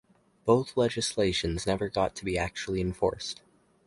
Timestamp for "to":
2.15-2.25